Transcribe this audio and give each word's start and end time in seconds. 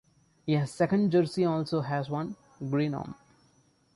A 0.47 0.65
second 0.65 1.11
jersey 1.11 1.45
also 1.45 1.81
has 1.81 2.09
one 2.09 2.35
green 2.71 2.95
arm. 2.95 3.13